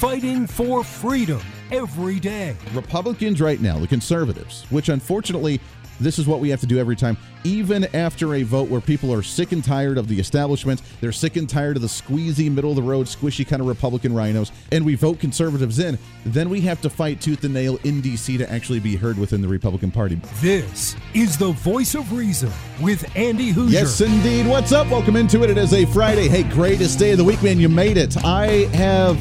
[0.00, 2.56] fighting for freedom every day.
[2.72, 5.60] Republicans right now, the conservatives, which unfortunately
[6.00, 9.12] this is what we have to do every time, even after a vote where people
[9.12, 10.80] are sick and tired of the establishment.
[11.02, 14.12] They're sick and tired of the squeezy, middle of the road, squishy kind of Republican
[14.12, 15.98] RINOs, and we vote conservatives in.
[16.24, 18.38] Then we have to fight tooth and nail in D.C.
[18.38, 20.18] to actually be heard within the Republican Party.
[20.40, 23.70] This is the voice of reason with Andy Hooser.
[23.72, 24.46] Yes, indeed.
[24.46, 24.86] What's up?
[24.86, 25.50] Welcome into it.
[25.50, 26.26] It is a Friday.
[26.26, 27.60] Hey, greatest day of the week, man.
[27.60, 28.16] You made it.
[28.24, 29.18] I have,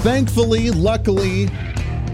[0.00, 1.50] thankfully, luckily,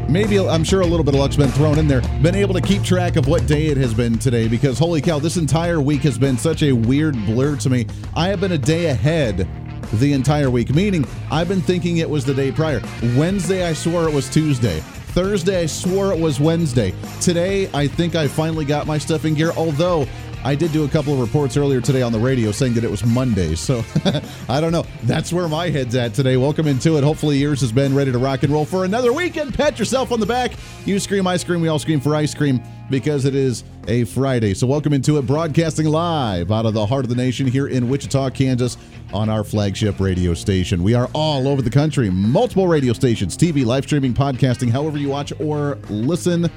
[0.08, 2.00] maybe I'm sure a little bit of luck's been thrown in there.
[2.20, 5.18] Been able to keep track of what day it has been today because holy cow,
[5.18, 7.86] this entire week has been such a weird blur to me.
[8.14, 9.48] I have been a day ahead
[9.94, 12.80] the entire week, meaning I've been thinking it was the day prior.
[13.16, 14.80] Wednesday, I swore it was Tuesday.
[14.80, 16.92] Thursday, I swore it was Wednesday.
[17.20, 20.06] Today, I think I finally got my stuff in gear, although
[20.44, 22.90] I did do a couple of reports earlier today on the radio saying that it
[22.90, 23.54] was Monday.
[23.54, 23.84] So
[24.48, 24.84] I don't know.
[25.02, 26.36] That's where my head's at today.
[26.36, 27.04] Welcome into it.
[27.04, 29.54] Hopefully, yours has been ready to rock and roll for another weekend.
[29.54, 30.52] Pat yourself on the back.
[30.84, 31.60] You scream, ice cream.
[31.60, 34.54] We all scream for ice cream because it is a Friday.
[34.54, 35.26] So, welcome into it.
[35.26, 38.76] Broadcasting live out of the heart of the nation here in Wichita, Kansas,
[39.12, 40.82] on our flagship radio station.
[40.82, 45.08] We are all over the country, multiple radio stations, TV, live streaming, podcasting, however you
[45.08, 46.50] watch or listen.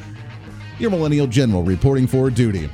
[0.78, 2.70] Your Millennial General reporting for duty.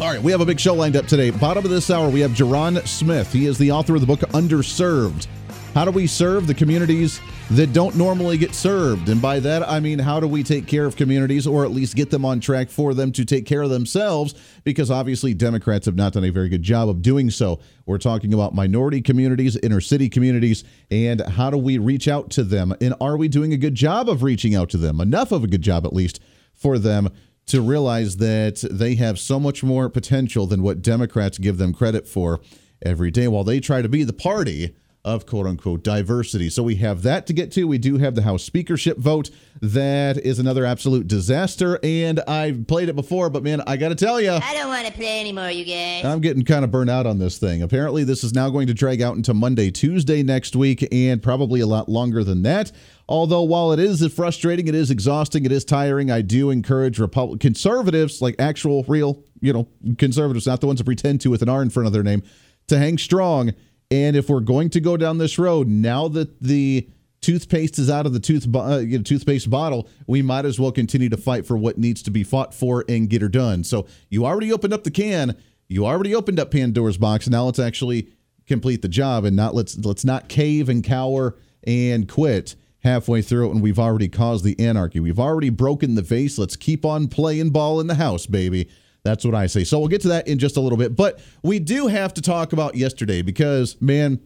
[0.00, 1.30] All right, we have a big show lined up today.
[1.30, 3.30] Bottom of this hour, we have Ja'Ron Smith.
[3.30, 5.28] He is the author of the book Underserved.
[5.74, 9.10] How do we serve the communities that don't normally get served?
[9.10, 11.94] And by that, I mean, how do we take care of communities or at least
[11.94, 14.34] get them on track for them to take care of themselves?
[14.64, 17.60] Because obviously, Democrats have not done a very good job of doing so.
[17.84, 22.44] We're talking about minority communities, inner city communities, and how do we reach out to
[22.44, 22.74] them?
[22.80, 25.02] And are we doing a good job of reaching out to them?
[25.02, 26.18] Enough of a good job, at least,
[26.54, 27.10] for them
[27.46, 32.06] to realize that they have so much more potential than what Democrats give them credit
[32.06, 32.40] for
[32.84, 34.74] every day while they try to be the party
[35.04, 36.48] of quote unquote diversity.
[36.48, 37.64] So we have that to get to.
[37.64, 39.30] We do have the House speakership vote.
[39.60, 41.78] That is another absolute disaster.
[41.82, 44.30] And I've played it before, but man, I got to tell you.
[44.30, 46.04] I don't want to play anymore, you guys.
[46.04, 47.62] I'm getting kind of burnt out on this thing.
[47.62, 51.60] Apparently, this is now going to drag out into Monday, Tuesday next week, and probably
[51.60, 52.70] a lot longer than that.
[53.08, 57.40] Although, while it is frustrating, it is exhausting, it is tiring, I do encourage Republic
[57.40, 61.48] conservatives, like actual, real, you know, conservatives, not the ones that pretend to with an
[61.48, 62.22] R in front of their name,
[62.68, 63.52] to hang strong.
[63.92, 66.88] And if we're going to go down this road, now that the
[67.20, 70.72] toothpaste is out of the tooth uh, you know, toothpaste bottle, we might as well
[70.72, 73.62] continue to fight for what needs to be fought for and get her done.
[73.64, 75.36] So you already opened up the can,
[75.68, 77.28] you already opened up Pandora's box.
[77.28, 78.08] Now let's actually
[78.46, 83.48] complete the job and not let's let's not cave and cower and quit halfway through
[83.48, 85.00] it and we've already caused the anarchy.
[85.00, 86.38] We've already broken the vase.
[86.38, 88.70] Let's keep on playing ball in the house, baby.
[89.04, 89.64] That's what I say.
[89.64, 90.94] So we'll get to that in just a little bit.
[90.94, 94.20] But we do have to talk about yesterday because, man,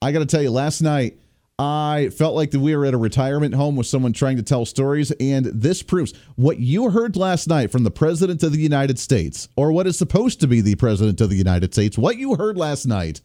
[0.00, 1.18] I got to tell you, last night
[1.58, 4.64] I felt like that we were at a retirement home with someone trying to tell
[4.64, 5.10] stories.
[5.12, 9.48] And this proves what you heard last night from the President of the United States,
[9.54, 12.56] or what is supposed to be the President of the United States, what you heard
[12.56, 13.20] last night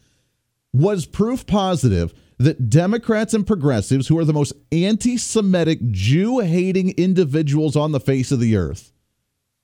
[0.74, 6.92] was proof positive that Democrats and progressives, who are the most anti Semitic, Jew hating
[6.92, 8.92] individuals on the face of the earth,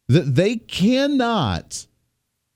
[0.08, 1.86] that they cannot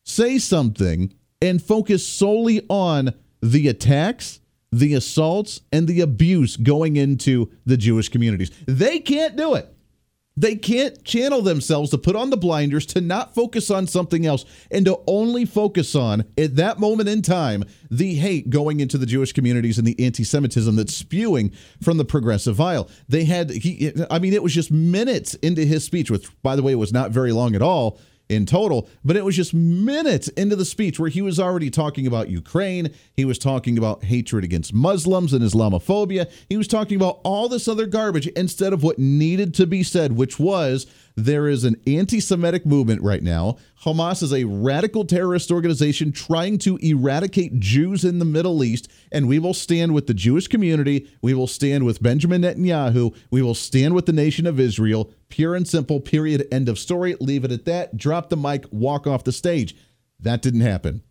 [0.04, 4.40] say something and focus solely on the attacks,
[4.72, 8.52] the assaults, and the abuse going into the Jewish communities.
[8.66, 9.74] They can't do it.
[10.38, 14.46] They can't channel themselves to put on the blinders, to not focus on something else,
[14.70, 19.08] and to only focus on, at that moment in time, the hate going into the
[19.08, 22.90] Jewish communities and the anti Semitism that's spewing from the progressive aisle.
[23.10, 26.64] They had, he, I mean, it was just minutes into his speech, which, by the
[26.64, 30.56] way, was not very long at all in total, but it was just minutes into
[30.56, 32.94] the speech where he was already talking about Ukraine.
[33.14, 36.30] He was talking about hatred against Muslims and Islamophobia.
[36.50, 40.14] He was talking about all this other garbage instead of what needed to be said,
[40.14, 40.86] which was
[41.18, 43.58] there is an anti Semitic movement right now.
[43.84, 49.28] Hamas is a radical terrorist organization trying to eradicate Jews in the Middle East, and
[49.28, 51.10] we will stand with the Jewish community.
[51.24, 53.16] We will stand with Benjamin Netanyahu.
[53.32, 55.12] We will stand with the nation of Israel.
[55.30, 56.48] Pure and simple, period.
[56.52, 57.16] End of story.
[57.20, 57.98] Leave it at that.
[57.98, 59.76] Drop the mic, walk off the stage.
[60.20, 61.02] That didn't happen.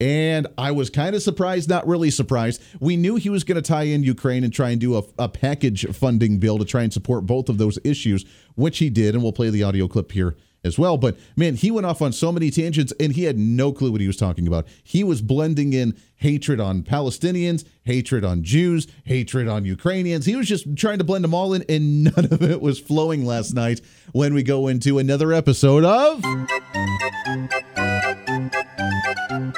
[0.00, 2.60] And I was kind of surprised, not really surprised.
[2.80, 5.28] We knew he was going to tie in Ukraine and try and do a, a,
[5.28, 8.24] package funding bill to try and support both of those issues,
[8.56, 9.14] which he did.
[9.14, 10.96] And we'll play the audio clip here as well.
[10.96, 14.00] But man, he went off on so many tangents and he had no clue what
[14.00, 14.66] he was talking about.
[14.82, 20.26] He was blending in hatred on Palestinians, hatred on Jews, hatred on Ukrainians.
[20.26, 23.26] He was just trying to blend them all in, and none of it was flowing
[23.26, 23.80] last night
[24.12, 26.24] when we go into another episode of.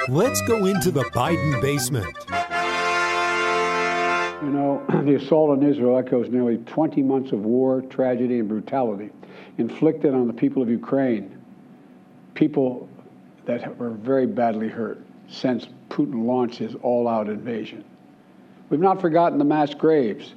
[0.09, 2.07] Let's go into the Biden basement.
[4.41, 9.09] You know, the assault on Israel echoes nearly 20 months of war, tragedy, and brutality
[9.57, 11.37] inflicted on the people of Ukraine,
[12.35, 12.87] people
[13.45, 14.99] that were very badly hurt
[15.29, 17.83] since Putin launched his all out invasion.
[18.69, 20.35] We've not forgotten the mass graves,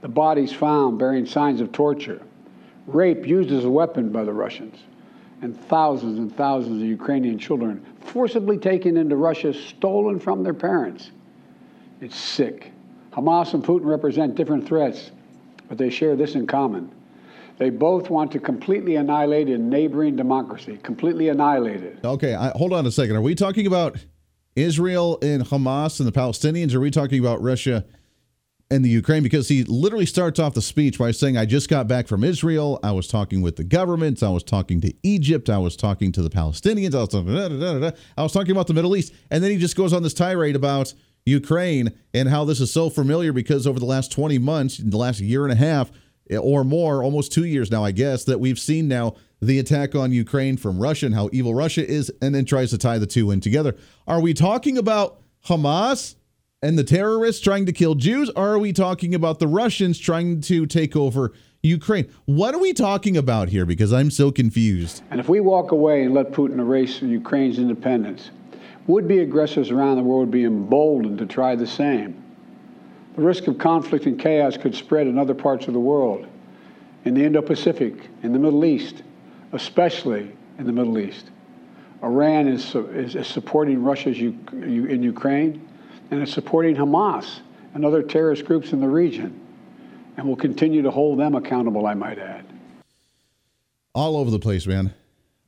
[0.00, 2.22] the bodies found bearing signs of torture,
[2.86, 4.78] rape used as a weapon by the Russians,
[5.42, 11.10] and thousands and thousands of Ukrainian children forcibly taken into Russia, stolen from their parents.
[12.00, 12.72] It's sick.
[13.12, 15.10] Hamas and Putin represent different threats,
[15.68, 16.92] but they share this in common.
[17.58, 21.98] They both want to completely annihilate a neighboring democracy, completely annihilate it.
[22.04, 23.16] Okay, I, hold on a second.
[23.16, 23.98] Are we talking about
[24.54, 26.72] Israel and Hamas and the Palestinians?
[26.74, 27.84] Or are we talking about Russia
[28.70, 29.22] and the Ukraine?
[29.22, 32.78] Because he literally starts off the speech by saying, I just got back from Israel.
[32.82, 34.22] I was talking with the governments.
[34.22, 35.48] I was talking to Egypt.
[35.48, 36.94] I was talking to the Palestinians.
[36.94, 39.12] I was, talking, da, da, da, I was talking about the Middle East.
[39.30, 40.92] And then he just goes on this tirade about
[41.24, 45.20] Ukraine and how this is so familiar because over the last 20 months, the last
[45.20, 45.90] year and a half
[46.30, 49.94] eh, or more, almost two years now, I guess, that we've seen now the attack
[49.94, 53.06] on Ukraine from Russia and how evil Russia is, and then tries to tie the
[53.06, 53.76] two in together.
[54.06, 56.16] Are we talking about Hamas
[56.62, 60.66] and the terrorists trying to kill Jews, are we talking about the Russians trying to
[60.66, 61.32] take over
[61.62, 62.10] Ukraine?
[62.24, 63.64] What are we talking about here?
[63.64, 65.02] Because I'm so confused.
[65.10, 68.30] And if we walk away and let Putin erase Ukraine's independence,
[68.88, 72.24] would be aggressors around the world be emboldened to try the same.
[73.14, 76.26] The risk of conflict and chaos could spread in other parts of the world,
[77.04, 79.02] in the Indo Pacific, in the Middle East,
[79.52, 81.30] especially in the Middle East.
[82.02, 85.67] Iran is, is, is supporting Russia in Ukraine,
[86.10, 87.40] and it's supporting Hamas
[87.74, 89.40] and other terrorist groups in the region,
[90.16, 92.44] and we'll continue to hold them accountable, I might add.
[93.94, 94.94] All over the place, man.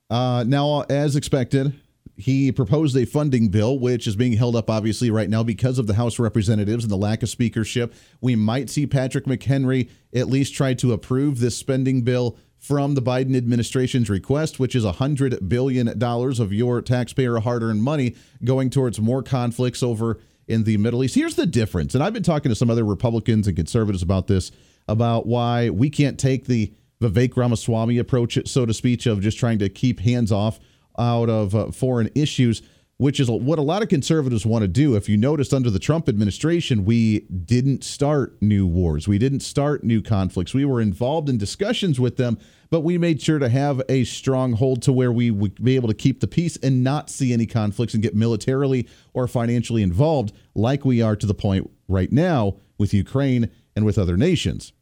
[0.08, 1.80] Uh, now, as expected,
[2.16, 5.86] he proposed a funding bill, which is being held up obviously right now because of
[5.86, 7.94] the House representatives and the lack of speakership.
[8.20, 13.00] We might see Patrick McHenry at least try to approve this spending bill from the
[13.00, 18.14] Biden administration's request, which is $100 billion of your taxpayer hard earned money
[18.44, 21.14] going towards more conflicts over in the Middle East.
[21.14, 21.94] Here's the difference.
[21.94, 24.50] And I've been talking to some other Republicans and conservatives about this,
[24.88, 29.58] about why we can't take the Vivek Ramaswamy approach, so to speak, of just trying
[29.60, 30.58] to keep hands off
[30.98, 32.62] out of uh, foreign issues
[33.00, 34.94] which is what a lot of conservatives want to do.
[34.94, 39.08] If you noticed under the Trump administration, we didn't start new wars.
[39.08, 40.52] We didn't start new conflicts.
[40.52, 42.36] We were involved in discussions with them,
[42.68, 45.94] but we made sure to have a stronghold to where we would be able to
[45.94, 50.84] keep the peace and not see any conflicts and get militarily or financially involved like
[50.84, 54.74] we are to the point right now with Ukraine and with other nations.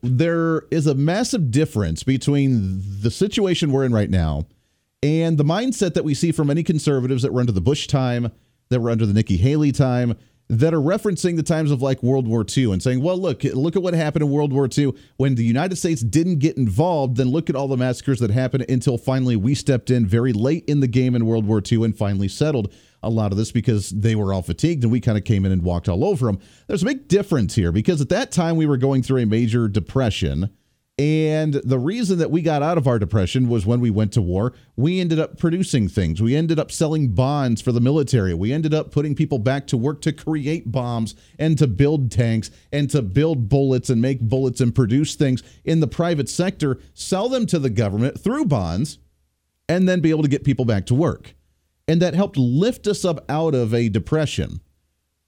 [0.00, 4.46] There is a massive difference between the situation we're in right now
[5.02, 8.30] and the mindset that we see from many conservatives that were under the Bush time,
[8.68, 10.16] that were under the Nikki Haley time,
[10.48, 13.74] that are referencing the times of like World War II and saying, well, look, look
[13.74, 17.16] at what happened in World War II when the United States didn't get involved.
[17.16, 20.64] Then look at all the massacres that happened until finally we stepped in very late
[20.66, 22.72] in the game in World War II and finally settled
[23.02, 25.52] a lot of this because they were all fatigued and we kind of came in
[25.52, 26.38] and walked all over them.
[26.66, 29.68] There's a big difference here because at that time we were going through a major
[29.68, 30.50] depression
[30.98, 34.20] and the reason that we got out of our depression was when we went to
[34.20, 36.20] war, we ended up producing things.
[36.20, 38.34] We ended up selling bonds for the military.
[38.34, 42.50] We ended up putting people back to work to create bombs and to build tanks
[42.70, 47.30] and to build bullets and make bullets and produce things in the private sector, sell
[47.30, 48.98] them to the government through bonds,
[49.70, 51.34] and then be able to get people back to work.
[51.88, 54.60] And that helped lift us up out of a depression.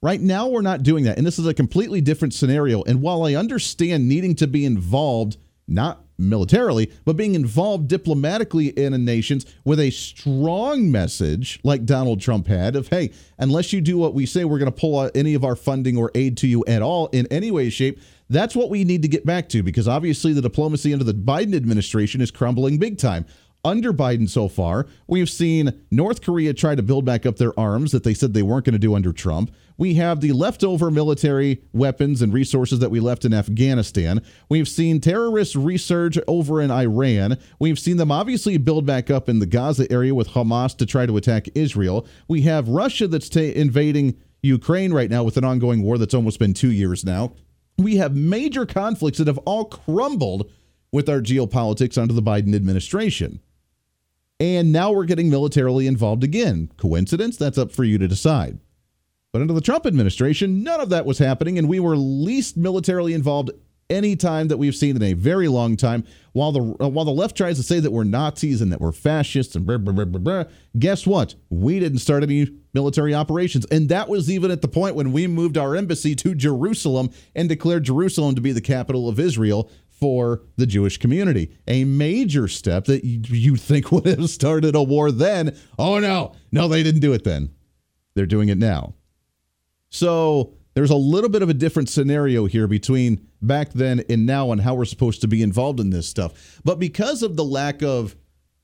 [0.03, 1.17] Right now, we're not doing that.
[1.17, 2.83] And this is a completely different scenario.
[2.83, 5.37] And while I understand needing to be involved
[5.67, 12.21] not militarily, but being involved diplomatically in a nations with a strong message like Donald
[12.21, 15.11] Trump had of, hey, unless you do what we say, we're going to pull out
[15.15, 17.99] any of our funding or aid to you at all in any way, shape.
[18.29, 21.55] That's what we need to get back to because obviously the diplomacy under the Biden
[21.55, 23.25] administration is crumbling big time
[23.65, 24.85] under Biden so far.
[25.07, 28.43] We've seen North Korea try to build back up their arms that they said they
[28.43, 29.51] weren't going to do under Trump.
[29.77, 34.21] We have the leftover military weapons and resources that we left in Afghanistan.
[34.47, 37.37] We've seen terrorists resurge over in Iran.
[37.59, 41.05] We've seen them obviously build back up in the Gaza area with Hamas to try
[41.05, 42.07] to attack Israel.
[42.29, 46.39] We have Russia that's ta- invading Ukraine right now with an ongoing war that's almost
[46.39, 47.33] been two years now.
[47.77, 50.49] We have major conflicts that have all crumbled
[50.93, 53.41] with our geopolitics under the Biden administration.
[54.39, 56.69] And now we're getting militarily involved again.
[56.77, 57.37] Coincidence?
[57.37, 58.59] That's up for you to decide.
[59.31, 63.13] But under the Trump administration, none of that was happening, and we were least militarily
[63.13, 63.51] involved
[63.89, 66.03] any time that we've seen in a very long time.
[66.33, 68.91] While the uh, while the left tries to say that we're Nazis and that we're
[68.91, 70.43] fascists and blah, blah, blah, blah, blah,
[70.77, 71.35] guess what?
[71.49, 75.27] We didn't start any military operations, and that was even at the point when we
[75.27, 80.41] moved our embassy to Jerusalem and declared Jerusalem to be the capital of Israel for
[80.57, 81.51] the Jewish community.
[81.67, 85.57] A major step that you'd think would have started a war then.
[85.79, 87.51] Oh no, no, they didn't do it then.
[88.15, 88.95] They're doing it now.
[89.89, 94.49] So there's a little bit of a different scenario here between back then and now
[94.49, 96.59] on how we're supposed to be involved in this stuff.
[96.63, 98.15] But because of the lack of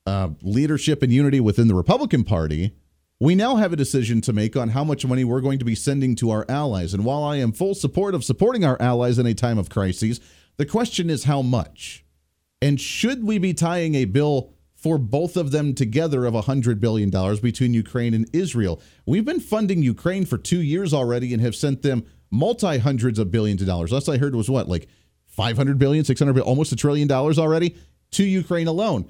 [0.06, 2.76] uh, leadership and unity within the Republican Party,
[3.20, 5.76] we now have a decision to make on how much money we're going to be
[5.76, 6.94] sending to our allies.
[6.94, 10.20] And while I am full support of supporting our allies in a time of crises,
[10.58, 12.06] the question is how much?
[12.62, 17.12] And should we be tying a bill for both of them together of $100 billion
[17.40, 18.82] between Ukraine and Israel.
[19.06, 23.30] We've been funding Ukraine for two years already and have sent them multi hundreds of
[23.30, 23.92] billions of dollars.
[23.92, 24.88] Last I heard was what, like
[25.28, 27.76] 500 billion, 600 billion, almost a trillion dollars already
[28.12, 29.08] to Ukraine alone.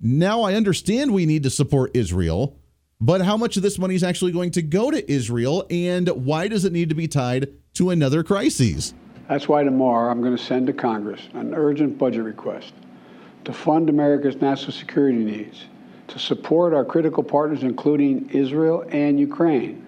[0.00, 2.56] Now I understand we need to support Israel,
[3.00, 6.46] but how much of this money is actually going to go to Israel and why
[6.46, 8.94] does it need to be tied to another crisis?
[9.28, 12.72] That's why tomorrow I'm going to send to Congress an urgent budget request
[13.44, 15.66] to fund America's national security needs,
[16.08, 19.84] to support our critical partners, including Israel and Ukraine,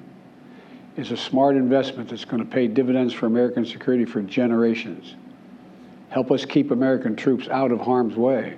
[0.96, 5.14] is a smart investment that's going to pay dividends for American security for generations.
[6.10, 8.56] Help us keep American troops out of harm's way.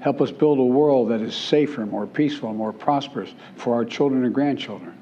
[0.00, 4.24] Help us build a world that is safer, more peaceful, more prosperous for our children
[4.24, 4.96] and grandchildren.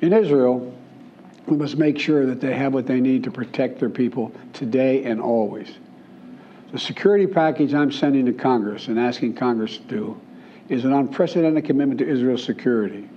[0.00, 0.74] In Israel,
[1.46, 5.04] we must make sure that they have what they need to protect their people today
[5.04, 5.68] and always.
[6.72, 10.20] The security package I'm sending to Congress and asking Congress to do
[10.68, 13.08] is an unprecedented commitment to Israel's security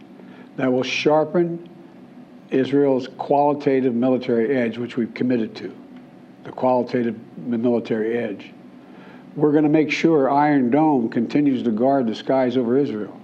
[0.57, 1.69] that will sharpen
[2.51, 5.75] Israel's qualitative military edge, which we've committed to,
[6.43, 8.51] the qualitative military edge.
[9.35, 13.19] We're going to make sure Iron Dome continues to guard the skies over Israel.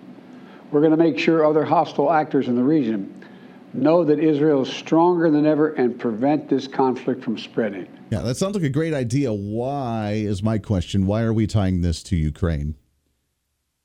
[0.72, 3.24] We're going to make sure other hostile actors in the region
[3.74, 7.88] know that Israel is stronger than ever and prevent this conflict from spreading.
[8.12, 9.34] Yeah, that sounds like a great idea.
[9.34, 11.06] Why is my question?
[11.06, 12.76] Why are we tying this to Ukraine?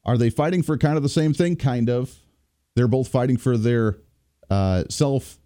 [0.04, 1.57] Are they fighting for kind of the same thing?
[1.57, 2.14] Kind of.
[2.75, 3.99] They're both fighting for their
[4.50, 5.38] uh, self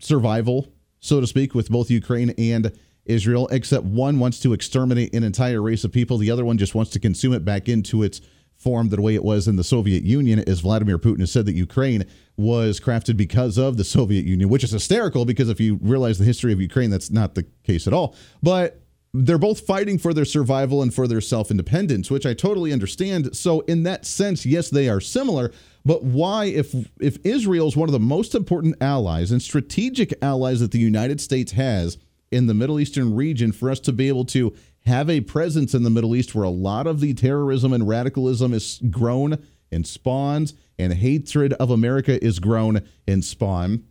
[0.00, 0.68] survival,
[1.00, 2.72] so to speak, with both Ukraine and
[3.04, 6.74] Israel, except one wants to exterminate an entire race of people, the other one just
[6.74, 8.20] wants to consume it back into its
[8.66, 11.54] form the way it was in the Soviet Union, as Vladimir Putin has said that
[11.54, 12.04] Ukraine
[12.36, 16.24] was crafted because of the Soviet Union, which is hysterical because if you realize the
[16.24, 18.16] history of Ukraine, that's not the case at all.
[18.42, 18.82] But
[19.14, 23.36] they're both fighting for their survival and for their self independence, which I totally understand.
[23.36, 25.52] So, in that sense, yes, they are similar.
[25.84, 30.58] But why, if if Israel is one of the most important allies and strategic allies
[30.58, 31.98] that the United States has
[32.30, 34.54] in the Middle Eastern region, for us to be able to
[34.84, 38.52] have a presence in the Middle East where a lot of the terrorism and radicalism
[38.52, 43.84] is grown and spawns, and hatred of America is grown and spawn.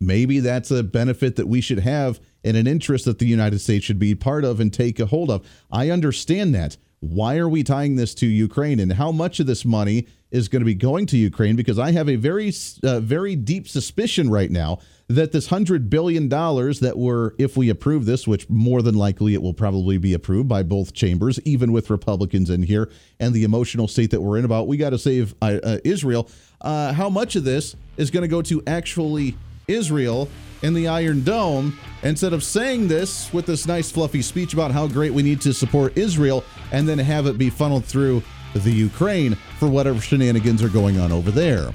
[0.00, 3.84] Maybe that's a benefit that we should have and an interest that the United States
[3.84, 5.46] should be part of and take a hold of.
[5.70, 6.76] I understand that.
[7.00, 10.60] Why are we tying this to Ukraine and how much of this money is going
[10.60, 11.54] to be going to Ukraine?
[11.54, 16.28] Because I have a very, uh, very deep suspicion right now that this $100 billion
[16.28, 20.48] that we're, if we approve this, which more than likely it will probably be approved
[20.48, 24.44] by both chambers, even with Republicans in here, and the emotional state that we're in
[24.44, 26.28] about we got to save uh, uh, Israel,
[26.62, 29.36] uh, how much of this is going to go to actually
[29.68, 30.28] Israel
[30.62, 34.88] in the Iron Dome instead of saying this with this nice fluffy speech about how
[34.88, 38.22] great we need to support Israel and then have it be funneled through
[38.62, 41.72] the Ukraine for whatever shenanigans are going on over there.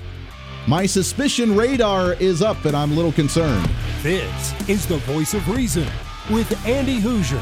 [0.67, 3.69] My suspicion radar is up, and I'm a little concerned.
[4.01, 5.87] This is the voice of reason
[6.29, 7.41] with Andy Hooser.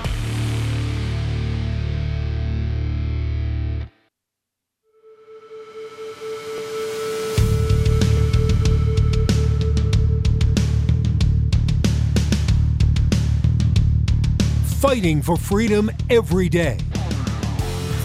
[14.80, 16.78] Fighting for freedom every day.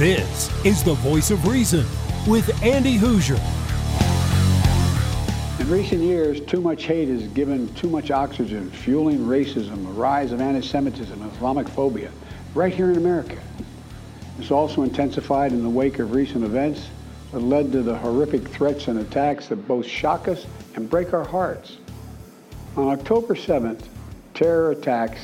[0.03, 1.87] This is the voice of reason
[2.27, 3.39] with Andy Hooser.
[5.61, 10.33] In recent years, too much hate has given too much oxygen, fueling racism, a rise
[10.33, 12.11] of anti-Semitism, Islamic phobia,
[12.53, 13.39] right here in America.
[14.41, 16.89] It's also intensified in the wake of recent events
[17.31, 21.25] that led to the horrific threats and attacks that both shock us and break our
[21.25, 21.77] hearts.
[22.77, 23.85] On October 7th,
[24.35, 25.21] terror attacks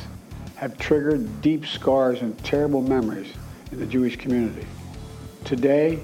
[0.55, 3.33] have triggered deep scars and terrible memories
[3.73, 4.67] in the Jewish community.
[5.45, 5.99] Today,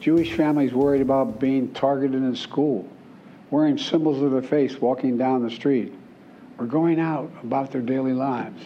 [0.00, 2.88] Jewish families worried about being targeted in school,
[3.50, 5.92] wearing symbols of their faith walking down the street,
[6.58, 8.62] or going out about their daily lives.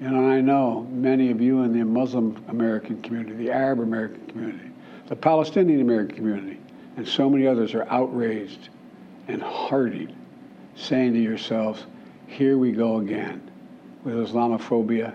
[0.00, 4.70] And I know many of you in the Muslim American community, the Arab American community,
[5.06, 6.58] the Palestinian American community,
[6.96, 8.68] and so many others are outraged
[9.28, 10.14] and hearty,
[10.74, 11.84] saying to yourselves,
[12.26, 13.48] here we go again
[14.04, 15.14] with Islamophobia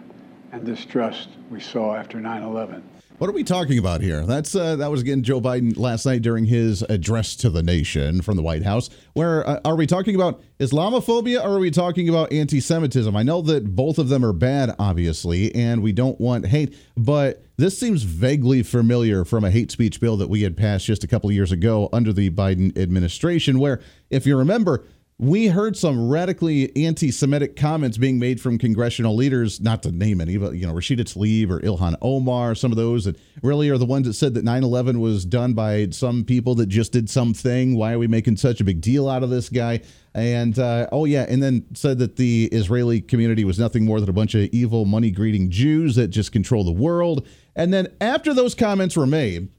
[0.51, 2.83] and distrust we saw after 9 11.
[3.17, 4.27] What are we talking about here?
[4.27, 8.21] That's uh, that was again Joe Biden last night during his address to the nation
[8.21, 8.91] from the White House.
[9.13, 13.15] Where uh, are we talking about Islamophobia or are we talking about anti-Semitism?
[13.15, 17.43] I know that both of them are bad, obviously, and we don't want hate, but
[17.57, 21.07] this seems vaguely familiar from a hate speech bill that we had passed just a
[21.07, 23.57] couple years ago under the Biden administration.
[23.57, 24.85] Where, if you remember,
[25.19, 30.38] we heard some radically anti-Semitic comments being made from congressional leaders, not to name any,
[30.38, 33.86] but you know, Rashida Tlaib or Ilhan Omar, some of those that really are the
[33.86, 37.75] ones that said that 9/11 was done by some people that just did something.
[37.75, 39.81] Why are we making such a big deal out of this guy?
[40.13, 44.09] And uh, oh yeah, and then said that the Israeli community was nothing more than
[44.09, 47.27] a bunch of evil, money-greeting Jews that just control the world.
[47.55, 49.50] And then after those comments were made,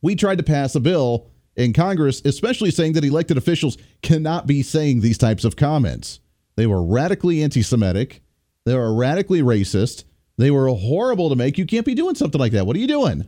[0.00, 4.62] we tried to pass a bill in Congress, especially saying that elected officials cannot be
[4.62, 6.20] saying these types of comments.
[6.56, 8.22] They were radically anti Semitic.
[8.64, 10.04] They were radically racist.
[10.38, 11.58] They were horrible to make.
[11.58, 12.66] You can't be doing something like that.
[12.66, 13.26] What are you doing?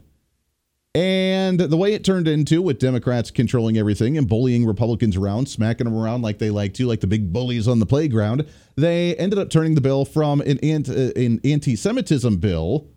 [0.95, 5.85] And the way it turned into, with Democrats controlling everything and bullying Republicans around, smacking
[5.85, 8.47] them around like they like to, like the big bullies on the playground,
[8.77, 12.89] they ended up turning the bill from an, uh, an anti Semitism bill,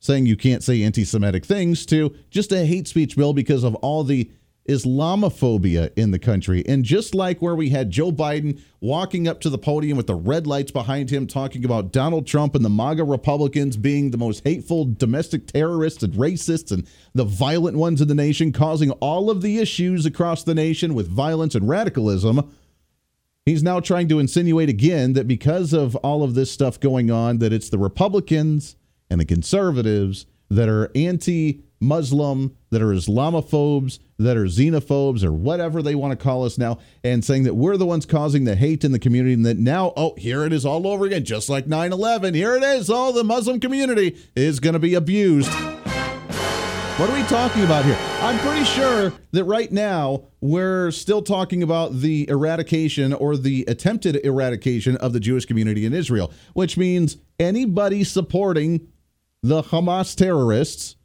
[0.00, 3.74] saying you can't say anti Semitic things, to just a hate speech bill because of
[3.76, 4.30] all the
[4.68, 6.64] Islamophobia in the country.
[6.66, 10.14] And just like where we had Joe Biden walking up to the podium with the
[10.14, 14.44] red lights behind him, talking about Donald Trump and the MAGA Republicans being the most
[14.44, 19.42] hateful domestic terrorists and racists and the violent ones in the nation, causing all of
[19.42, 22.52] the issues across the nation with violence and radicalism.
[23.44, 27.38] He's now trying to insinuate again that because of all of this stuff going on,
[27.38, 28.76] that it's the Republicans
[29.10, 35.82] and the conservatives that are anti Muslim, that are Islamophobes, that are xenophobes, or whatever
[35.82, 38.84] they want to call us now, and saying that we're the ones causing the hate
[38.84, 41.66] in the community, and that now, oh, here it is all over again, just like
[41.66, 42.34] 9 11.
[42.34, 42.88] Here it is.
[42.88, 45.52] All the Muslim community is going to be abused.
[46.98, 47.96] What are we talking about here?
[48.20, 54.24] I'm pretty sure that right now we're still talking about the eradication or the attempted
[54.24, 58.88] eradication of the Jewish community in Israel, which means anybody supporting
[59.42, 60.96] the Hamas terrorists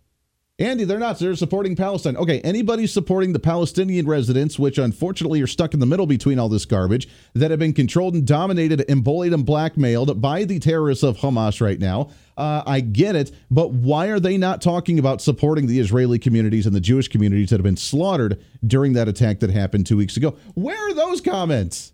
[0.59, 1.19] Andy, they're not.
[1.19, 2.17] They're supporting Palestine.
[2.17, 6.49] Okay, anybody supporting the Palestinian residents, which unfortunately are stuck in the middle between all
[6.49, 11.03] this garbage, that have been controlled and dominated and bullied and blackmailed by the terrorists
[11.03, 12.09] of Hamas right now.
[12.35, 16.65] Uh, I get it, but why are they not talking about supporting the Israeli communities
[16.65, 20.17] and the Jewish communities that have been slaughtered during that attack that happened two weeks
[20.17, 20.37] ago?
[20.55, 21.93] Where are those comments?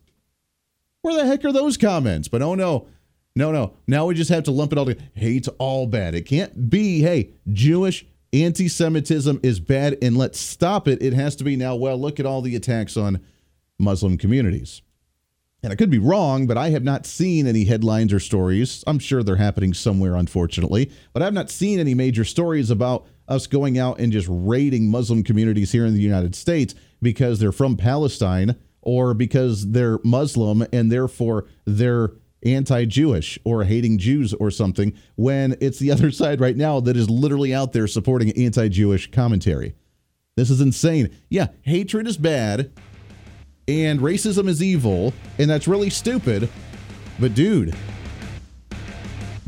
[1.02, 2.30] Where the heck are those comments?
[2.30, 2.88] But oh no,
[3.36, 3.74] no, no.
[3.88, 5.06] Now we just have to lump it all together.
[5.16, 6.16] Hate's all bad.
[6.16, 11.02] It can't be, hey, Jewish anti Semitism is bad and let's stop it.
[11.02, 13.22] It has to be now, well, look at all the attacks on
[13.80, 14.82] Muslim communities.
[15.62, 18.84] And I could be wrong, but I have not seen any headlines or stories.
[18.86, 23.48] I'm sure they're happening somewhere, unfortunately, but I've not seen any major stories about us
[23.48, 27.78] going out and just raiding Muslim communities here in the United States because they're from
[27.78, 32.12] Palestine or because they're Muslim and therefore they're
[32.46, 36.98] anti Jewish or hating Jews or something when it's the other side right now that
[36.98, 39.76] is literally out there supporting anti Jewish commentary.
[40.36, 41.16] This is insane.
[41.30, 42.72] Yeah, hatred is bad
[43.68, 46.50] and racism is evil, and that's really stupid.
[47.20, 47.76] But, dude,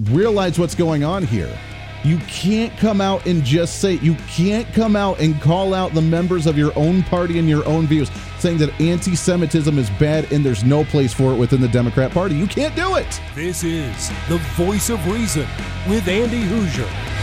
[0.10, 1.58] realize what's going on here.
[2.06, 6.04] You can't come out and just say, you can't come out and call out the
[6.04, 10.32] members of your own party and your own views saying that anti Semitism is bad
[10.32, 12.36] and there's no place for it within the Democrat Party.
[12.36, 13.20] You can't do it.
[13.34, 15.48] This is the voice of reason
[15.90, 17.15] with Andy Hooser.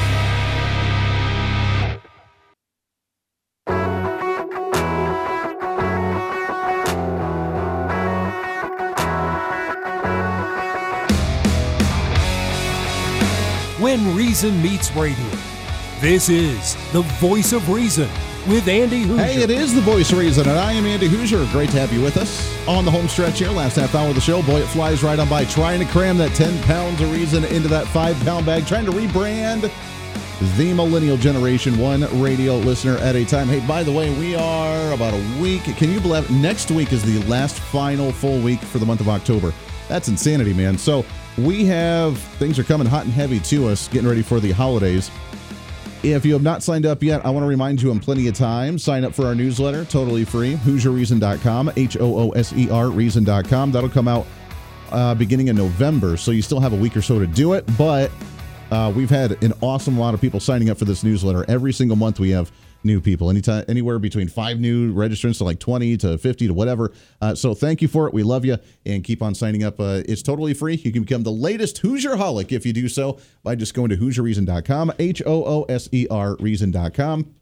[14.32, 15.28] Reason Meets Radio.
[16.00, 18.08] This is the voice of reason
[18.48, 19.18] with Andy Hooser.
[19.18, 21.44] Hey, it is the voice of reason, and I am Andy Hooser.
[21.52, 23.50] Great to have you with us on the home stretch here.
[23.50, 24.40] Last half hour of the show.
[24.40, 25.44] Boy, it flies right on by.
[25.44, 28.66] Trying to cram that 10 pounds of reason into that five pound bag.
[28.66, 29.70] Trying to rebrand
[30.56, 33.48] the millennial generation, one radio listener at a time.
[33.48, 35.64] Hey, by the way, we are about a week.
[35.64, 39.10] Can you believe next week is the last final full week for the month of
[39.10, 39.52] October?
[39.88, 40.78] That's insanity, man.
[40.78, 41.04] So
[41.38, 45.10] we have things are coming hot and heavy to us, getting ready for the holidays.
[46.02, 48.34] If you have not signed up yet, I want to remind you in plenty of
[48.34, 48.76] time.
[48.76, 50.56] Sign up for our newsletter, totally free.
[50.56, 53.70] HooserReason.com, H O O S E R Reason.com.
[53.70, 54.26] That'll come out
[54.90, 57.64] uh, beginning in November, so you still have a week or so to do it.
[57.78, 58.10] But
[58.72, 61.44] uh, we've had an awesome lot of people signing up for this newsletter.
[61.48, 62.50] Every single month, we have
[62.84, 63.30] new people.
[63.30, 66.92] Anytime, anywhere between five new registrants to like 20 to 50 to whatever.
[67.20, 68.14] Uh, so thank you for it.
[68.14, 69.80] We love you and keep on signing up.
[69.80, 70.74] Uh, it's totally free.
[70.74, 73.96] You can become the latest Hooser Holic if you do so by just going to
[73.96, 77.34] HooserReason.com, H O O S E R Reason.com.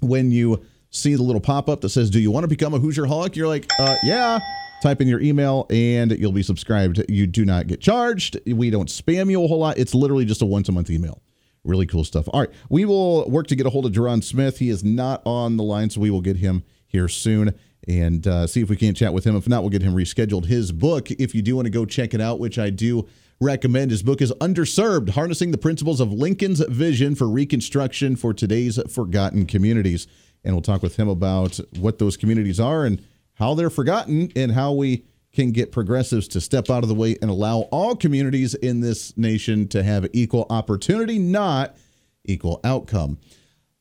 [0.00, 2.78] When you see the little pop up that says, Do you want to become a
[2.78, 3.36] Hooser Holic?
[3.36, 4.38] You're like, uh, Yeah.
[4.80, 7.04] Type in your email and you'll be subscribed.
[7.08, 8.38] You do not get charged.
[8.46, 9.76] We don't spam you a whole lot.
[9.76, 11.20] It's literally just a once a month email.
[11.64, 12.28] Really cool stuff.
[12.32, 12.50] All right.
[12.68, 14.58] We will work to get a hold of Ja'Ron Smith.
[14.58, 17.54] He is not on the line, so we will get him here soon
[17.86, 19.36] and uh, see if we can't chat with him.
[19.36, 20.46] If not, we'll get him rescheduled.
[20.46, 23.08] His book, if you do want to go check it out, which I do
[23.40, 28.78] recommend, his book is Underserved Harnessing the Principles of Lincoln's Vision for Reconstruction for Today's
[28.90, 30.06] Forgotten Communities.
[30.44, 33.02] And we'll talk with him about what those communities are and
[33.34, 35.04] how they're forgotten and how we
[35.38, 39.16] can get progressives to step out of the way and allow all communities in this
[39.16, 41.76] nation to have equal opportunity, not
[42.24, 43.18] equal outcome.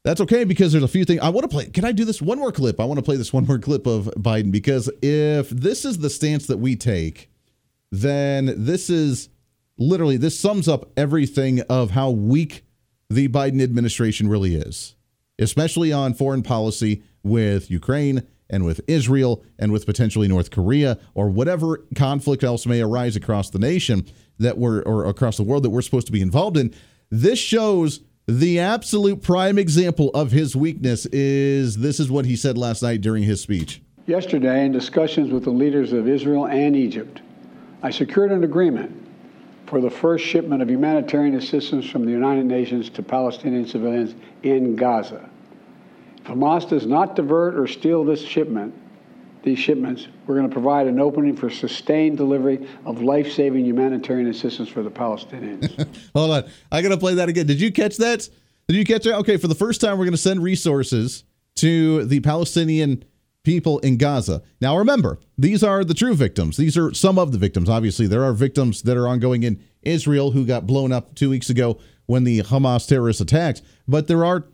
[0.03, 1.65] That's okay because there's a few things I want to play.
[1.65, 2.79] Can I do this one more clip?
[2.79, 6.11] I want to play this one more clip of Biden because if this is the
[6.11, 7.31] stance that we take,
[7.91, 9.29] then this is
[9.79, 12.65] literally this sums up everything of how weak
[13.09, 14.95] the Biden administration really is,
[15.39, 21.29] especially on foreign policy with Ukraine and with Israel and with potentially North Korea or
[21.29, 24.05] whatever conflict else may arise across the nation
[24.39, 26.73] that we're or across the world that we're supposed to be involved in.
[27.09, 32.57] This shows the absolute prime example of his weakness is this is what he said
[32.57, 33.81] last night during his speech.
[34.05, 37.21] Yesterday, in discussions with the leaders of Israel and Egypt,
[37.83, 39.07] I secured an agreement
[39.65, 44.75] for the first shipment of humanitarian assistance from the United Nations to Palestinian civilians in
[44.75, 45.29] Gaza.
[46.27, 48.75] Hamas does not divert or steal this shipment,
[49.43, 54.67] these shipments, we're going to provide an opening for sustained delivery of life-saving humanitarian assistance
[54.67, 55.87] for the Palestinians.
[56.13, 57.47] Hold on, I got to play that again.
[57.47, 58.29] Did you catch that?
[58.67, 59.15] Did you catch that?
[59.19, 61.23] Okay, for the first time, we're going to send resources
[61.55, 63.05] to the Palestinian
[63.43, 64.43] people in Gaza.
[64.59, 66.57] Now, remember, these are the true victims.
[66.57, 67.69] These are some of the victims.
[67.69, 71.49] Obviously, there are victims that are ongoing in Israel who got blown up two weeks
[71.49, 74.45] ago when the Hamas terrorists attacked, but there are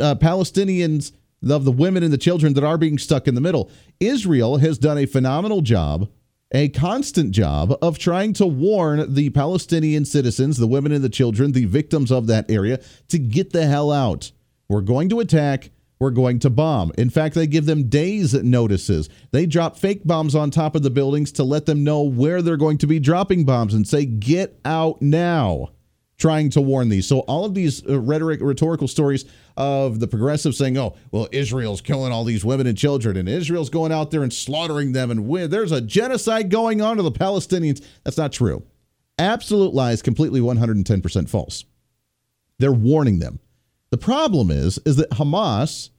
[0.00, 1.12] uh, Palestinians
[1.48, 3.70] of the women and the children that are being stuck in the middle.
[3.98, 6.10] Israel has done a phenomenal job,
[6.52, 11.52] a constant job of trying to warn the Palestinian citizens, the women and the children,
[11.52, 14.32] the victims of that area, to get the hell out.
[14.68, 15.70] We're going to attack.
[15.98, 16.92] We're going to bomb.
[16.96, 19.10] In fact, they give them days notices.
[19.32, 22.56] They drop fake bombs on top of the buildings to let them know where they're
[22.56, 25.70] going to be dropping bombs and say, get out now
[26.20, 27.06] trying to warn these.
[27.06, 29.24] So all of these uh, rhetoric, rhetorical stories
[29.56, 33.70] of the progressives saying, "Oh, well, Israel's killing all these women and children, and Israel's
[33.70, 37.84] going out there and slaughtering them, and there's a genocide going on to the Palestinians."
[38.04, 38.62] That's not true.
[39.18, 41.64] Absolute lies, completely 110% false.
[42.58, 43.40] They're warning them.
[43.90, 45.90] The problem is, is that Hamas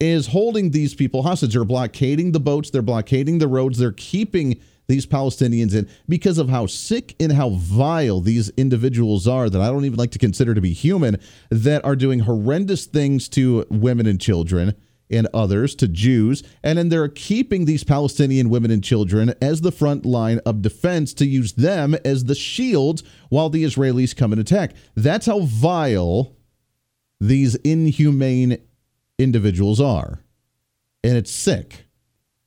[0.00, 1.52] is holding these people hostage.
[1.52, 2.70] They're blockading the boats.
[2.70, 3.78] They're blockading the roads.
[3.78, 9.50] They're keeping these Palestinians in because of how sick and how vile these individuals are
[9.50, 11.18] that I don't even like to consider to be human
[11.50, 14.74] that are doing horrendous things to women and children
[15.10, 16.42] and others to Jews.
[16.62, 21.14] And then they're keeping these Palestinian women and children as the front line of defense
[21.14, 24.72] to use them as the shield while the Israelis come and attack.
[24.94, 26.36] That's how vile
[27.20, 28.58] these inhumane
[29.18, 30.20] individuals are.
[31.02, 31.86] And it's sick.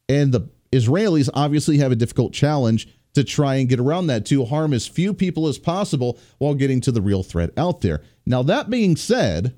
[0.08, 4.46] And the Israelis obviously have a difficult challenge to try and get around that to
[4.46, 8.02] harm as few people as possible while getting to the real threat out there.
[8.26, 9.58] Now, that being said,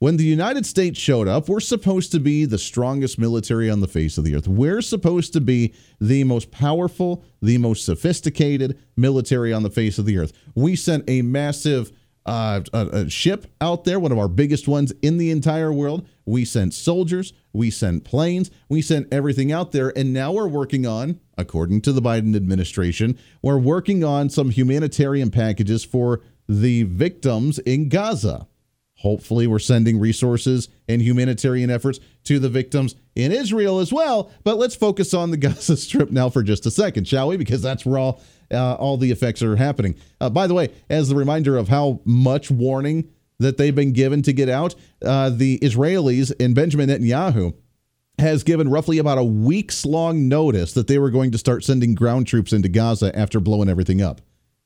[0.00, 3.86] when the United States showed up, we're supposed to be the strongest military on the
[3.86, 4.48] face of the earth.
[4.48, 10.06] We're supposed to be the most powerful, the most sophisticated military on the face of
[10.06, 10.32] the earth.
[10.54, 11.92] We sent a massive
[12.30, 16.06] uh, a, a ship out there, one of our biggest ones in the entire world.
[16.24, 19.92] We sent soldiers, we sent planes, we sent everything out there.
[19.98, 25.32] And now we're working on, according to the Biden administration, we're working on some humanitarian
[25.32, 28.46] packages for the victims in Gaza.
[29.00, 34.30] Hopefully, we're sending resources and humanitarian efforts to the victims in Israel as well.
[34.44, 37.38] But let's focus on the Gaza Strip now for just a second, shall we?
[37.38, 39.94] Because that's where all uh, all the effects are happening.
[40.20, 43.08] Uh, by the way, as a reminder of how much warning
[43.38, 47.54] that they've been given to get out, uh, the Israelis and Benjamin Netanyahu
[48.18, 51.94] has given roughly about a week's long notice that they were going to start sending
[51.94, 54.20] ground troops into Gaza after blowing everything up.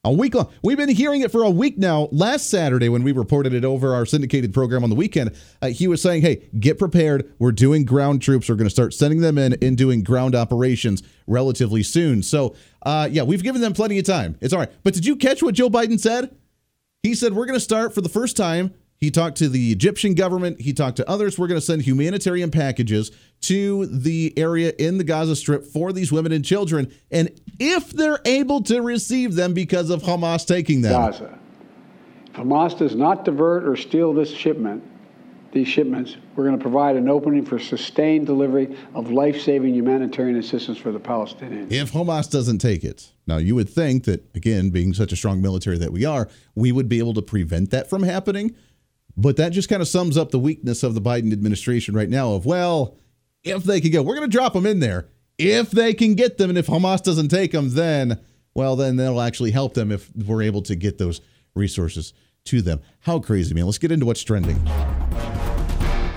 [0.07, 0.51] A week long.
[0.63, 2.09] We've been hearing it for a week now.
[2.13, 5.89] Last Saturday, when we reported it over our syndicated program on the weekend, uh, he
[5.89, 7.33] was saying, hey, get prepared.
[7.39, 8.51] We're doing ground troops.
[8.51, 12.23] We're going to start sending them in and doing ground operations relatively soon.
[12.23, 14.37] So, uh, yeah, we've given them plenty of time.
[14.43, 14.71] It's all right.
[14.83, 16.37] But did you catch what Joe Biden said?
[17.03, 20.15] He said, we're going to start for the first time he talked to the Egyptian
[20.15, 20.63] government.
[20.63, 21.39] He talked to others.
[21.39, 23.11] We're going to send humanitarian packages
[23.43, 26.91] to the area in the Gaza Strip for these women and children.
[27.11, 30.93] And if they're able to receive them because of Hamas taking them.
[30.93, 31.39] Gaza.
[32.29, 34.83] If Hamas does not divert or steal this shipment,
[35.53, 40.39] these shipments, we're going to provide an opening for sustained delivery of life saving humanitarian
[40.39, 41.71] assistance for the Palestinians.
[41.71, 43.13] If Hamas doesn't take it.
[43.27, 46.73] Now, you would think that, again, being such a strong military that we are, we
[46.73, 48.57] would be able to prevent that from happening.
[49.17, 52.33] But that just kind of sums up the weakness of the Biden administration right now
[52.33, 52.97] of, well,
[53.45, 55.09] if they can go, we're going to drop them in there.
[55.39, 58.21] If they can get them, and if Hamas doesn't take them, then,
[58.55, 61.21] well, then that'll actually help them if we're able to get those
[61.55, 62.13] resources
[62.47, 62.81] to them.
[63.01, 63.67] How crazy, man.
[63.67, 64.57] Let's get into what's trending.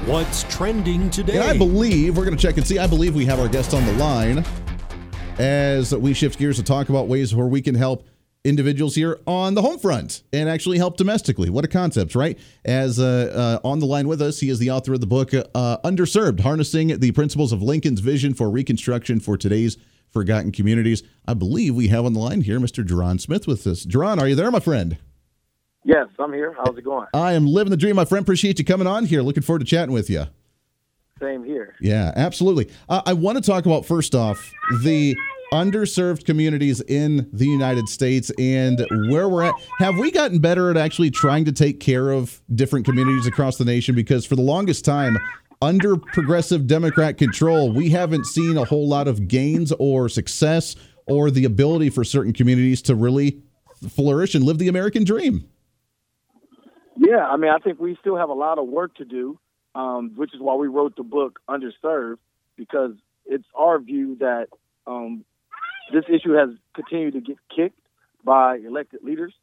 [0.06, 1.38] What's trending today?
[1.38, 3.74] And I believe, we're going to check and see, I believe we have our guest
[3.74, 4.46] on the line
[5.38, 8.08] as we shift gears to talk about ways where we can help
[8.44, 11.50] individuals here on the home front and actually help domestically.
[11.50, 12.38] What a concept, right?
[12.64, 15.34] As uh, uh, on the line with us, he is the author of the book
[15.34, 19.78] uh, Underserved Harnessing the Principles of Lincoln's Vision for Reconstruction for Today's
[20.10, 21.04] Forgotten Communities.
[21.28, 22.86] I believe we have on the line here Mr.
[22.86, 23.86] Ja'Ron Smith with us.
[23.86, 24.98] Ja'Ron, are you there, my friend?
[25.84, 26.54] Yes, I'm here.
[26.58, 27.08] How's it going?
[27.14, 28.24] I am living the dream, my friend.
[28.24, 29.22] Appreciate you coming on here.
[29.22, 30.26] Looking forward to chatting with you.
[31.20, 31.76] Same here.
[31.80, 32.70] Yeah, absolutely.
[32.90, 34.52] Uh, I want to talk about first off
[34.84, 35.16] the
[35.52, 39.54] underserved communities in the United States and where we're at.
[39.80, 43.66] Have we gotten better at actually trying to take care of different communities across the
[43.66, 43.96] nation?
[43.96, 45.18] Because for the longest time,
[45.62, 50.76] under progressive Democrat control, we haven't seen a whole lot of gains or success
[51.08, 53.42] or the ability for certain communities to really
[53.90, 55.50] flourish and live the American dream.
[56.98, 59.40] Yeah, I mean, I think we still have a lot of work to do,
[59.76, 62.18] um, which is why we wrote the book Underserved,
[62.56, 62.94] because
[63.26, 64.48] it's our view that
[64.88, 65.24] um,
[65.92, 67.80] this issue has continued to get kicked
[68.24, 69.34] by elected leaders.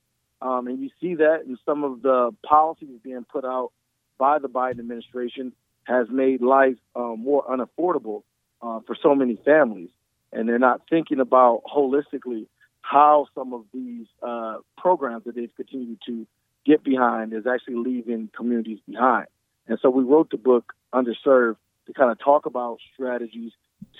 [0.43, 3.73] Um, and you see that in some of the policies being put out
[4.19, 5.53] by the Biden administration
[5.85, 8.23] has made life uh, more unaffordable
[8.63, 9.91] uh, for so many families.
[10.33, 12.47] And they're not thinking about holistically
[12.81, 16.27] how some of these uh, programs that they've continued to
[16.67, 19.27] get behind is actually leaving communities behind.
[19.67, 23.53] And so we wrote the book Underserved to kind of talk about strategies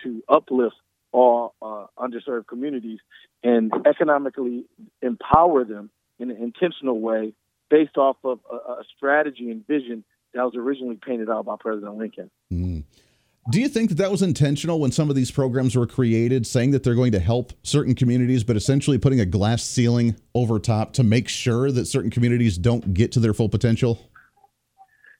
[0.03, 0.77] to uplift
[1.15, 2.99] all uh, underserved communities
[3.45, 4.65] and economically
[5.01, 7.33] empower them in an intentional way
[7.71, 11.97] based off of a, a strategy and vision that was originally painted out by President
[11.97, 12.31] Lincoln.
[12.53, 12.83] Mm.
[13.51, 16.73] Do you think that that was intentional when some of these programs were created, saying
[16.73, 20.95] that they're going to help certain communities, but essentially putting a glass ceiling over top
[20.95, 24.11] to make sure that certain communities don't get to their full potential?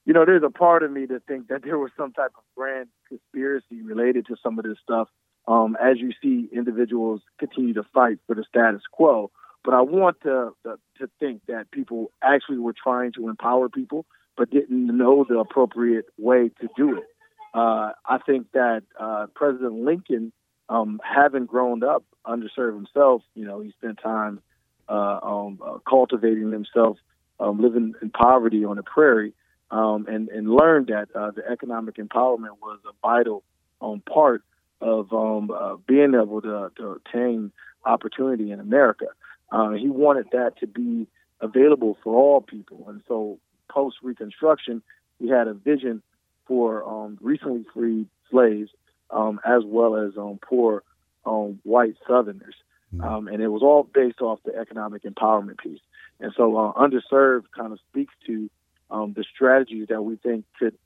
[0.05, 2.43] You know, there's a part of me that think that there was some type of
[2.57, 5.07] grand conspiracy related to some of this stuff
[5.47, 9.31] um, as you see individuals continue to fight for the status quo.
[9.63, 14.05] But I want to, to, think that people actually were trying to empower people,
[14.37, 17.05] but didn't know the appropriate way to do it.
[17.53, 20.31] Uh, I think that uh, President Lincoln,
[20.69, 24.39] um, having grown up underserved himself, you know, he spent time
[24.87, 26.97] uh, um, uh, cultivating himself,
[27.39, 29.33] um, living in poverty on the prairie,
[29.71, 33.43] um, and, and learned that uh, the economic empowerment was a vital
[33.81, 34.43] um, part
[34.81, 37.51] of um, uh, being able to, to obtain
[37.85, 39.07] opportunity in America.
[39.51, 41.07] Uh, he wanted that to be
[41.41, 42.85] available for all people.
[42.87, 44.81] And so post Reconstruction,
[45.19, 46.01] he had a vision
[46.47, 48.69] for um, recently freed slaves
[49.11, 50.83] um, as well as um, poor
[51.25, 52.55] um, white Southerners.
[52.93, 53.03] Mm-hmm.
[53.03, 55.79] Um, and it was all based off the economic empowerment piece.
[56.19, 58.49] And so uh, underserved kind of speaks to
[58.89, 60.77] um, the strategies that we think could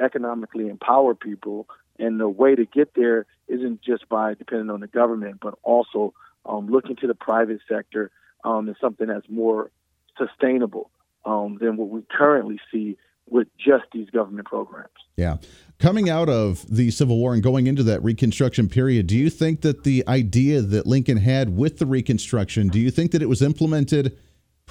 [0.00, 1.66] economically empower people
[1.98, 6.14] and the way to get there isn't just by depending on the government, but also
[6.46, 8.10] um, looking to the private sector
[8.44, 9.70] um, as something that's more
[10.18, 10.90] sustainable
[11.24, 12.96] um, than what we currently see
[13.28, 14.90] with just these government programs.
[15.16, 15.36] Yeah.
[15.78, 19.62] Coming out of the Civil War and going into that Reconstruction period, do you think
[19.62, 23.42] that the idea that Lincoln had with the Reconstruction, do you think that it was
[23.42, 24.18] implemented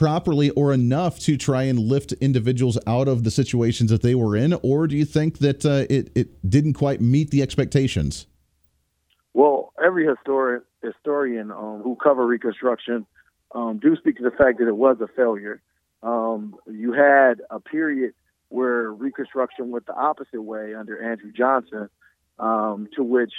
[0.01, 4.35] properly or enough to try and lift individuals out of the situations that they were
[4.35, 8.25] in, or do you think that uh, it it didn't quite meet the expectations?
[9.35, 13.05] Well, every historian historian um, who cover Reconstruction
[13.53, 15.61] um, do speak to the fact that it was a failure.
[16.01, 18.15] Um, you had a period
[18.49, 21.89] where Reconstruction went the opposite way under Andrew Johnson,
[22.39, 23.33] um, to which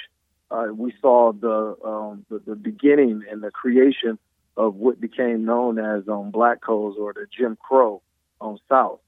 [0.53, 4.17] uh, we saw the, um, the, the beginning and the creation
[4.57, 8.03] of what became known as um, black codes or the Jim Crow
[8.41, 9.01] um, South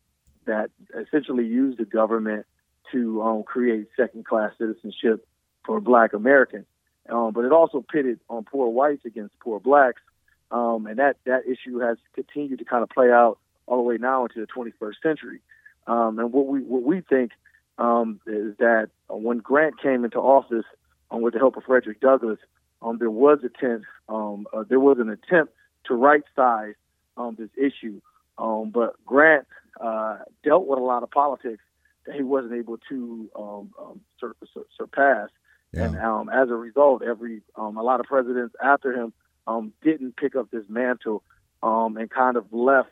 [0.47, 2.47] that essentially used the government
[2.93, 5.27] to um, create second class citizenship
[5.65, 6.67] for black Americans.
[7.09, 10.01] Um, but it also pitted on poor whites against poor blacks.
[10.51, 13.97] Um, and that, that issue has continued to kind of play out all the way
[13.99, 15.41] now into the 21st century.
[15.87, 17.33] Um, and what we, what we think
[17.79, 20.65] um, is that when Grant came into office
[21.11, 22.39] um, with the help of Frederick Douglass,
[22.85, 25.55] um, there was attempt, um, uh, there was an attempt
[25.87, 26.75] to right size
[27.17, 28.01] um, this issue.
[28.37, 29.47] Um, but Grant
[29.81, 31.63] uh, dealt with a lot of politics
[32.07, 35.31] that he wasn't able to um, um, sur- sur- surpass.
[35.73, 35.85] Yeah.
[35.85, 39.13] And um, as a result, every um, a lot of presidents after him
[39.47, 41.23] um, didn't pick up this mantle
[41.63, 42.91] um, and kind of left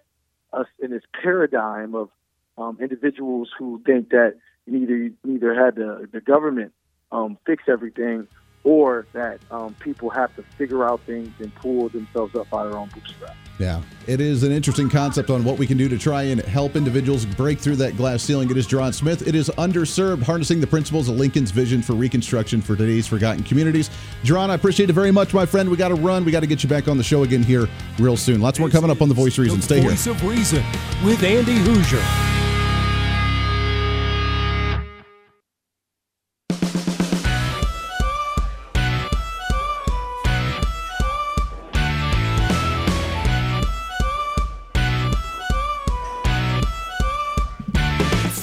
[0.52, 2.08] us in this paradigm of
[2.56, 6.72] um, individuals who think that neither neither had the, the government
[7.10, 8.26] um, fix everything
[8.64, 12.76] or that um, people have to figure out things and pull themselves up by their
[12.76, 13.36] own bootstraps.
[13.58, 16.74] Yeah, it is an interesting concept on what we can do to try and help
[16.74, 18.50] individuals break through that glass ceiling.
[18.50, 19.26] It is Ja'Ron Smith.
[19.26, 23.90] It is underserved, harnessing the principles of Lincoln's vision for reconstruction for today's forgotten communities.
[24.24, 25.70] Ja'Ron, I appreciate it very much, my friend.
[25.70, 26.24] We got to run.
[26.24, 28.40] We got to get you back on the show again here real soon.
[28.40, 29.60] Lots more coming up on the Voice of Reason.
[29.60, 29.90] Stay here.
[29.90, 30.64] Voice of Reason
[31.04, 32.41] with Andy Hooser.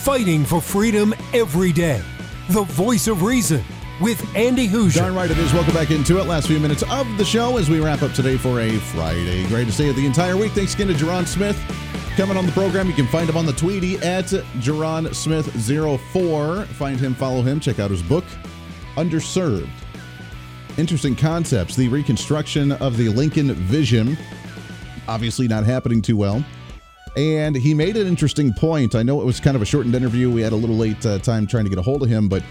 [0.10, 2.02] Fighting for freedom every day.
[2.50, 3.64] The Voice of Reason
[4.02, 4.96] with Andy Hooser.
[4.96, 5.54] Darn right it is.
[5.54, 6.26] Welcome back into it.
[6.26, 9.46] Last few minutes of the show as we wrap up today for a Friday.
[9.50, 10.54] Great to see you the entire week.
[10.54, 11.56] Thanks again to Ja'Ron Smith
[12.18, 12.88] coming on the program.
[12.88, 16.66] You can find him on the Tweety at Jerron Smith04.
[16.66, 18.26] Find him, follow him, check out his book,
[18.96, 19.70] Underserved.
[20.80, 21.76] Interesting concepts.
[21.76, 24.18] The reconstruction of the Lincoln Vision.
[25.08, 26.44] Obviously not happening too well.
[27.18, 28.96] And he made an interesting point.
[28.96, 30.32] I know it was kind of a shortened interview.
[30.32, 32.44] We had a little late uh, time trying to get a hold of him, but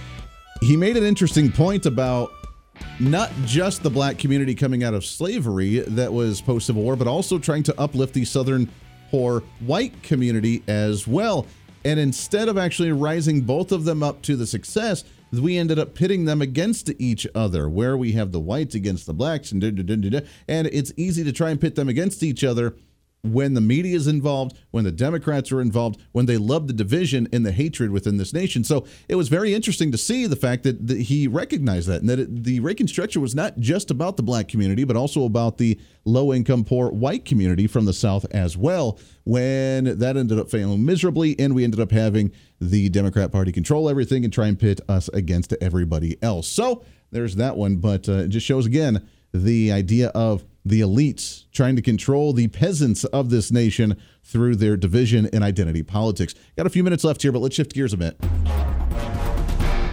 [0.61, 2.33] he made an interesting point about
[3.01, 7.07] not just the black community coming out of slavery that was post Civil War, but
[7.07, 8.69] also trying to uplift the Southern
[9.11, 11.47] poor white community as well.
[11.85, 15.95] And instead of actually rising both of them up to the success, we ended up
[15.95, 20.67] pitting them against each other, where we have the whites against the blacks, and and
[20.67, 22.75] it's easy to try and pit them against each other
[23.33, 27.29] when the media is involved, when the Democrats are involved, when they love the division
[27.33, 28.65] and the hatred within this nation.
[28.65, 32.19] So it was very interesting to see the fact that, he recognized that and that
[32.19, 36.33] it, the Reconstruction was not just about the black community, but also about the low
[36.33, 38.99] income, poor white community from the South as well.
[39.25, 43.89] When that ended up failing miserably, and we ended up having the Democrat Party control
[43.89, 46.49] everything and try and pit us against everybody else.
[46.49, 51.45] So there's that one, but uh, it just shows again the idea of the elites
[51.53, 56.35] trying to control the peasants of this nation through their division and identity politics.
[56.57, 58.19] Got a few minutes left here, but let's shift gears a bit.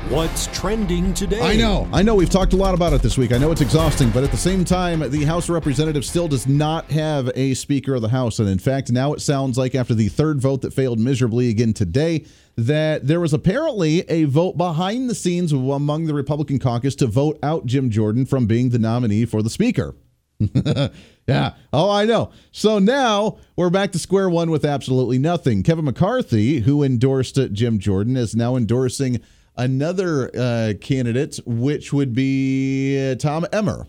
[0.10, 1.41] What's trending today?
[1.41, 3.32] I know, I know we've talked a lot about it this week.
[3.32, 6.46] I know it's exhausting, but at the same time, the House of Representatives still does
[6.46, 8.38] not have a Speaker of the House.
[8.38, 11.74] And in fact, now it sounds like after the third vote that failed miserably again
[11.74, 12.24] today,
[12.56, 17.39] that there was apparently a vote behind the scenes among the Republican caucus to vote
[17.41, 19.96] out Jim Jordan from being the nominee for the Speaker.
[21.28, 21.54] yeah.
[21.74, 22.32] Oh, I know.
[22.52, 25.63] So now we're back to square one with absolutely nothing.
[25.63, 29.20] Kevin McCarthy, who endorsed Jim Jordan, is now endorsing
[29.58, 33.88] another uh, candidate, which would be Tom Emmer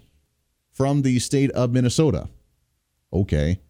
[0.72, 2.29] from the state of Minnesota.
[3.12, 3.61] Okay.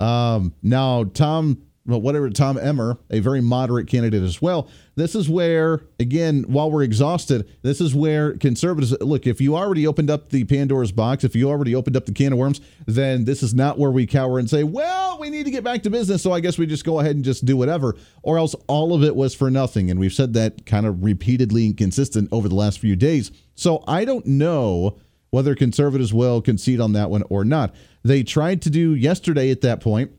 [0.00, 4.68] Um, now, Tom, well, whatever, Tom Emmer, a very moderate candidate as well.
[4.94, 9.26] This is where, again, while we're exhausted, this is where conservatives look.
[9.26, 12.34] If you already opened up the Pandora's box, if you already opened up the can
[12.34, 15.50] of worms, then this is not where we cower and say, well, we need to
[15.50, 16.22] get back to business.
[16.22, 19.02] So I guess we just go ahead and just do whatever, or else all of
[19.02, 19.90] it was for nothing.
[19.90, 23.32] And we've said that kind of repeatedly and consistent over the last few days.
[23.54, 24.98] So I don't know
[25.30, 27.74] whether conservatives will concede on that one or not.
[28.02, 30.10] They tried to do yesterday at that point.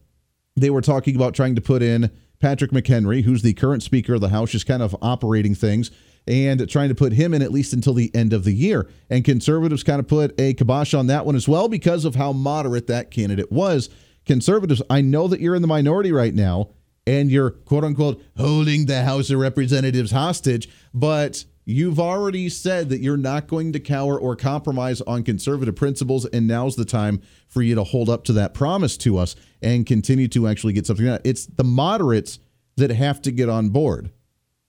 [0.59, 4.21] They were talking about trying to put in Patrick McHenry, who's the current Speaker of
[4.21, 5.91] the House, just kind of operating things
[6.27, 8.89] and trying to put him in at least until the end of the year.
[9.09, 12.33] And conservatives kind of put a kibosh on that one as well because of how
[12.33, 13.89] moderate that candidate was.
[14.25, 16.69] Conservatives, I know that you're in the minority right now
[17.07, 22.99] and you're quote unquote holding the House of Representatives hostage, but you've already said that
[22.99, 27.61] you're not going to cower or compromise on conservative principles, and now's the time for
[27.61, 31.07] you to hold up to that promise to us and continue to actually get something
[31.07, 31.21] out.
[31.23, 32.39] It's the moderates
[32.77, 34.09] that have to get on board.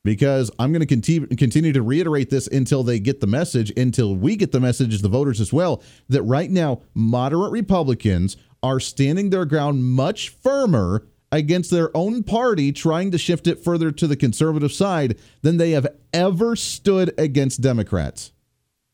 [0.05, 4.37] because I'm going to continue to reiterate this until they get the message, until we
[4.37, 9.45] get the message the voters as well, that right now moderate Republicans are standing their
[9.45, 14.73] ground much firmer against their own party trying to shift it further to the conservative
[14.73, 18.33] side than they have ever stood against Democrats.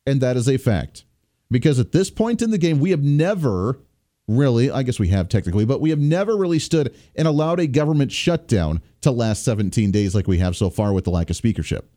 [0.05, 1.05] And that is a fact.
[1.49, 3.79] Because at this point in the game, we have never
[4.27, 7.67] really, I guess we have technically, but we have never really stood and allowed a
[7.67, 11.35] government shutdown to last 17 days like we have so far with the lack of
[11.35, 11.89] speakership.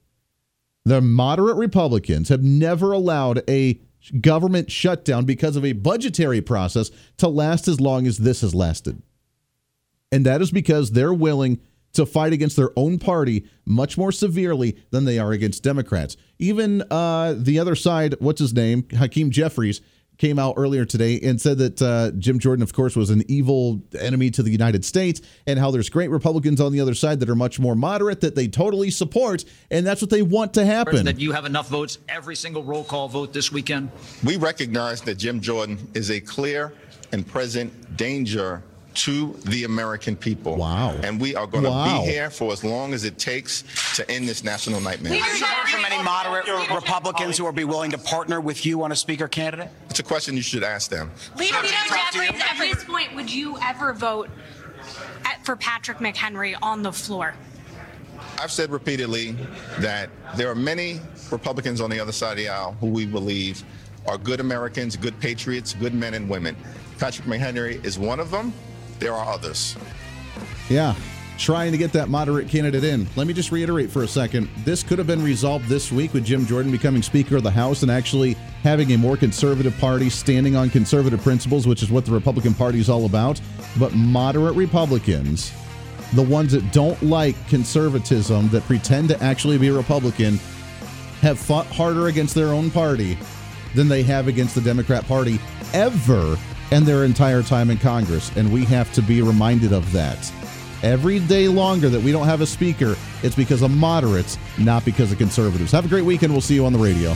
[0.84, 3.80] The moderate Republicans have never allowed a
[4.20, 9.02] government shutdown because of a budgetary process to last as long as this has lasted.
[10.12, 11.60] And that is because they're willing
[11.92, 16.16] to fight against their own party much more severely than they are against Democrats.
[16.38, 18.86] Even uh, the other side, what's his name?
[18.92, 19.80] Hakeem Jeffries
[20.20, 23.80] came out earlier today and said that uh, Jim Jordan, of course, was an evil
[23.98, 27.30] enemy to the United States, and how there's great Republicans on the other side that
[27.30, 31.06] are much more moderate that they totally support, and that's what they want to happen.
[31.06, 33.90] That you have enough votes every single roll call vote this weekend.
[34.22, 36.74] We recognize that Jim Jordan is a clear
[37.12, 38.62] and present danger
[38.94, 40.56] to the American people.
[40.56, 40.94] Wow.
[41.02, 42.00] And we are going to Wow.
[42.02, 43.64] be here for as long as it takes
[43.96, 45.14] to end this national nightmare.
[45.14, 48.82] Have you heard from any moderate Republicans who would be willing to partner with you
[48.82, 49.68] on a speaker candidate?
[49.88, 51.10] It's a question you should ask them.
[51.36, 52.12] Leader Talk.
[52.12, 54.28] Jeffries, at this point, would you ever vote
[55.24, 57.34] at, for Patrick McHenry on the floor?
[58.38, 59.36] I've said repeatedly
[59.78, 63.62] that there are many Republicans on the other side of the aisle who we believe
[64.06, 66.56] are good Americans, good patriots, good men and women.
[66.98, 68.52] Patrick McHenry is one of them.
[69.00, 69.76] There are others.
[70.68, 70.94] Yeah,
[71.38, 73.08] trying to get that moderate candidate in.
[73.16, 74.48] Let me just reiterate for a second.
[74.64, 77.82] This could have been resolved this week with Jim Jordan becoming Speaker of the House
[77.82, 82.12] and actually having a more conservative party standing on conservative principles, which is what the
[82.12, 83.40] Republican Party is all about.
[83.78, 85.50] But moderate Republicans,
[86.12, 90.38] the ones that don't like conservatism, that pretend to actually be Republican,
[91.22, 93.16] have fought harder against their own party
[93.74, 95.40] than they have against the Democrat Party
[95.72, 96.36] ever
[96.70, 98.34] and their entire time in Congress.
[98.36, 100.32] And we have to be reminded of that.
[100.82, 105.12] Every day longer that we don't have a speaker, it's because of moderates, not because
[105.12, 105.72] of conservatives.
[105.72, 106.32] Have a great weekend.
[106.32, 107.14] We'll see you on the radio.